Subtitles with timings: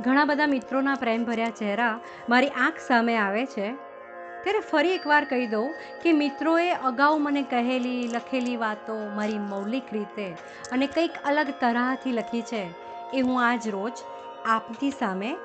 [0.00, 3.72] ઘણા બધા મિત્રોના પ્રેમભર્યા ચહેરા મારી આંખ સામે આવે છે.
[4.44, 10.28] ત્યારે ફરી એકવાર કહી દઉં કે મિત્રોએ અગાઉ મને કહેલી, લખેલી વાતો મારી મૌલિક રીતે
[10.72, 12.70] અને કંઈક અલગ તરહથી લખી છે
[13.14, 13.92] એ હું આજ રોજ
[14.46, 15.36] આપની સામે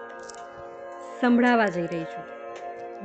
[1.21, 2.23] સંભળાવા જઈ રહી છું.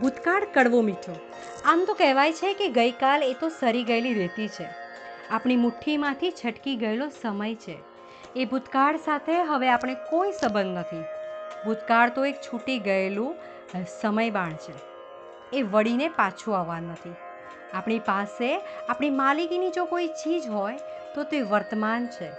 [0.00, 1.16] ભૂતકાળ કડવો મીઠો.
[1.64, 4.68] આમ તો કહેવાય છે કે ગઈકાલ એ તો સરી ગયેલી રેતી છે.
[5.30, 7.76] આપણી મુઠ્ઠીમાંથી છટકી ગયેલો સમય છે.
[8.36, 11.04] એ ભૂતકાળ સાથે હવે આપણે કોઈ સંબંધ નથી.
[11.64, 13.36] ભૂતકાળ તો એક છૂટી ગયેલું
[14.00, 14.72] સમયબાણ છે.
[15.52, 17.14] એ વળીને પાછું આવવાનું નથી.
[17.74, 20.78] આપણી પાસે, આપણી માલિકીની જો કોઈ ચીજ હોય,
[21.14, 22.30] તો તે વર્તમાન છે.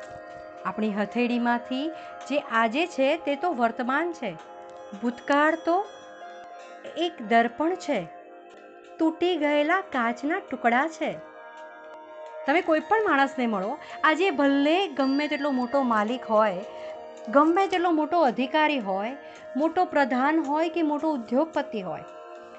[0.65, 1.89] આપણી હથેળીમાંથી
[2.27, 4.31] જે આજે છે, તે તો વર્તમાન છે.
[5.01, 5.85] ભૂતકાળ તો
[6.97, 8.07] એક દર્પણ છે.
[8.99, 11.17] તૂટી ગયેલા કાચના ટુકડા છે.
[12.47, 16.55] તમે કોઈ પણ માણસને મળો, આજે ભલે ગમે તેટલો મોટો માલિક હોય
[17.33, 19.15] ગમે તેટલો મોટો અધિકારી હોય,
[19.57, 22.03] મોટો પ્રધાન હોય કે મોટો ઉદ્યોગપતિ હોય,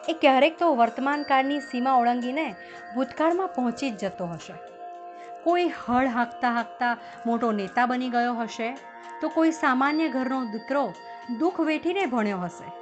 [0.08, 2.54] એ ક્યારેક તો વર્તમાનકાળની સીમા ઓળંગીને
[2.94, 4.52] ભૂતકાળમાં પહોંચી જ જતો હશે.
[5.44, 8.76] કોઈ હળ હાંકતા હાંકતા મોટો નેતા બની ગયો હશે,
[9.20, 10.92] તો કોઈ સામાન્ય ઘરનો દીકરો
[11.38, 12.72] દુઃખ વેઠીને ભણ્યો હશે.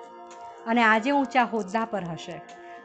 [0.66, 2.42] અને આજે ઊંચા હોદ્દા પર હશે.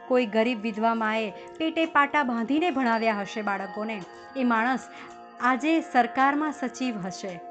[0.08, 4.02] કોઈ ગરીબ વિધવા માએ પેટે પાટા બાંધીને ભણાવ્યા હશે બાળકોને.
[4.36, 4.88] એ માણસ
[5.40, 7.49] આજે સરકારમાં સચિવ હશે.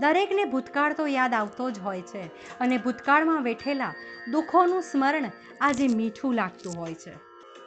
[0.00, 2.22] દરેકને ભૂતકાળ તો યાદ આવતો જ હોય છે
[2.60, 3.94] અને ભૂતકાળમાં વેઠેલા
[4.32, 7.14] દુઃખોનું સ્મરણ આજે મીઠું લાગતું હોય છે.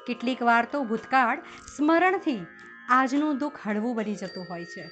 [0.07, 1.37] કેટલીક વાર તો ભૂતકાળ
[1.75, 2.45] સ્મરણથી
[2.89, 4.89] આજનું દુઃખ હળવું બની જતું હોય છે.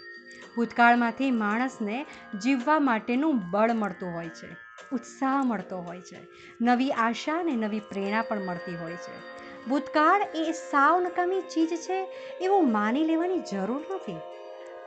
[0.55, 2.05] ભૂતકાળમાંથી માણસને
[2.41, 4.49] જીવવા માટેનું બળ મળતું હોય છે,
[4.91, 6.27] ઉત્સાહ મળતો હોય છે,
[6.61, 9.15] નવી આશા અને નવી પ્રેરણા પણ મળતી હોય છે.
[9.69, 11.99] ભૂતકાળ એ સાવ નકામી ચીજ છે
[12.41, 14.17] એવું માની લેવાની જરૂર નથી.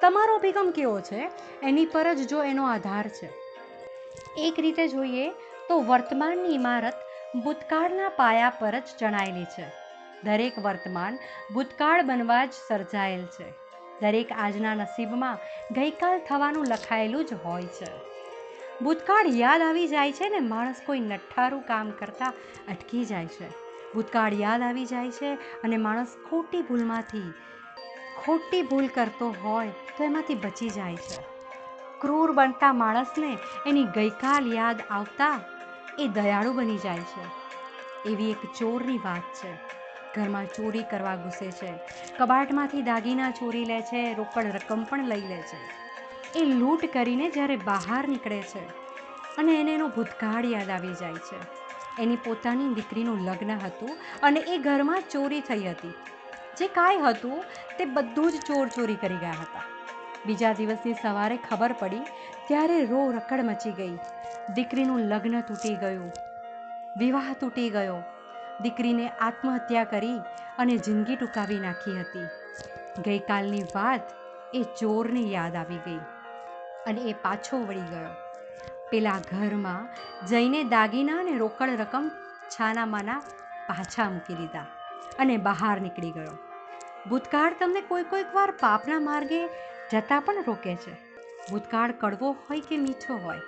[0.00, 1.30] તમારો અભિગમ કેવો છે?
[1.62, 3.30] એની પર જ જો એનો આધાર છે.
[4.36, 5.30] એક રીતે જોઈએ
[5.68, 6.94] તો વર્તમાનની ઇમારત
[7.44, 9.72] ભૂતકાળના પાયા પર જ ચણાયેલી છે.
[10.24, 11.18] દરેક વર્તમાન
[11.55, 13.58] ભૂતકાળ બનવા જ સર્જાયેલ છે.
[14.00, 15.39] દરેક આજના નસીબમાં
[15.70, 17.90] ગઈકાલ થવાનું લખાયેલું જ હોય છે.
[18.83, 22.34] ભૂતકાળ યાદ આવી જાય છે ને માણસ કોઈ નઠ્ઠારું કામ કરતાં
[22.68, 23.48] અટકી જાય છે.
[23.94, 27.34] ભૂતકાળ યાદ આવી જાય છે અને માણસ ખોટી ભૂલમાંથી
[28.28, 31.16] ખોટી ભૂલ કરતો હોય તો એમાંથી બચી જાય છે.
[32.00, 35.40] ક્રૂર બનતા માણસને એની ગઈકાલ યાદ આવતા
[35.98, 37.24] એ દયાળુ બની જાય છે.
[38.08, 39.52] એવી એક ચોરની વાત છે.
[40.14, 41.72] ઘરમાં ચોરી કરવા ઘૂસે છે.
[42.18, 45.58] કબાટમાંથી દાગીના ચોરી લે છે, રોકડ રકમ પણ લઈ લે છે.
[46.40, 48.68] એ લૂંટ કરીને જ્યારે બહાર નીકળે છે
[49.38, 51.36] અને એને એનો ભૂતકાળ યાદ આવી જાય છે.
[52.02, 55.94] એની પોતાની દીકરીનું લગ્ન હતું અને એ ઘરમાં ચોરી થઈ હતી.
[56.58, 57.45] જે કાંઈ હતું
[57.79, 59.63] તે બધું જ ચોર ચોરી કરી ગયા હતા.
[60.27, 62.05] બીજા દિવસની સવારે ખબર પડી
[62.48, 63.98] ત્યારે રો રકડ મચી ગઈ.
[64.55, 66.13] દીકરીનું લગ્ન તૂટી ગયું.
[66.97, 68.02] વિવાહ તૂટી ગયો.
[68.63, 70.20] દીકરીને આત્મહત્યા કરી
[70.58, 72.29] અને જિંદગી ટૂંકાવી નાખી હતી.
[73.02, 74.01] ગઈકાલની વાત
[74.55, 76.01] એ ચોરને યાદ આવી ગઈ
[76.86, 78.11] અને એ પાછો વળી ગયો.
[78.91, 79.89] પેલા ઘરમાં
[80.27, 82.11] જઈને દાગીના અને રોકડ રકમ
[82.51, 83.23] છાનામાના
[83.68, 84.67] પાછા મૂકી દીધા
[85.18, 86.48] અને બહાર નીકળી ગયો.
[87.07, 89.47] ભૂતકાળ તમને કોઈ કોઈક વાર પાપના માર્ગે
[89.92, 90.92] જતાં પણ રોકે છે.
[91.51, 93.41] ભૂતકાળ કડવો હોય કે મીઠો હોય,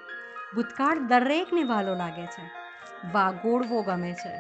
[0.55, 2.51] ભૂતકાળ દરેકને વાલો લાગે છે.
[3.13, 4.33] વાગોળવો ગમે છે.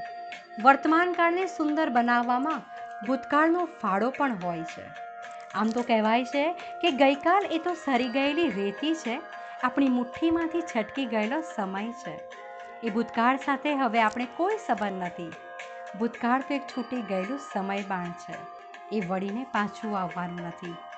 [0.62, 2.62] વર્તમાનકાળને સુંદર બનાવવામાં
[3.06, 4.82] ભૂતકાળનો ફાળો પણ હોય છે.
[5.54, 9.20] આમ તો કહેવાય છે કે ગઈકાલ એ તો સરી ગયેલી રેતી છે,
[9.62, 12.20] આપણી મુઠ્ઠીમાંથી છટકી ગયેલો સમય છે.
[12.82, 15.32] એ ભૂતકાળ સાથે હવે આપણે કોઈ સંબંધ નથી.
[15.98, 18.59] ભૂતકાળ તો એક છૂટી ગયેલું સમયબાણ છે.
[18.90, 20.80] એ વળીને પાછું આવવાનું નથી.